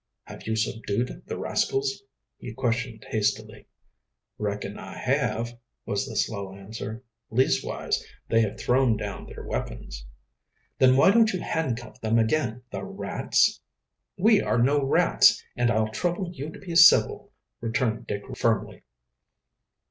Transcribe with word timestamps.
"Have 0.23 0.47
you 0.47 0.55
subdued 0.55 1.21
the 1.27 1.37
rascals?" 1.37 2.01
he 2.39 2.51
questioned 2.55 3.05
hastily. 3.11 3.67
"Reckon 4.39 4.79
I 4.79 4.97
have," 4.97 5.59
was 5.85 6.07
the 6.07 6.15
slow 6.15 6.55
answer, 6.55 7.03
"Leas'wise, 7.29 8.03
they 8.27 8.41
have 8.41 8.59
thrown 8.59 8.97
down 8.97 9.27
their 9.27 9.43
weapons." 9.43 10.07
"Then 10.79 10.97
why 10.97 11.11
don't 11.11 11.31
you 11.33 11.41
handcuff 11.41 12.01
them 12.01 12.17
again, 12.17 12.63
the 12.71 12.83
rats!" 12.83 13.61
"We 14.17 14.41
are 14.41 14.57
no 14.57 14.83
rats, 14.83 15.43
and 15.55 15.69
I'll 15.69 15.89
trouble 15.91 16.31
you 16.33 16.49
to 16.49 16.57
be 16.57 16.75
civil," 16.75 17.31
returned 17.61 18.07
Dick 18.07 18.23
firmly. 18.35 18.81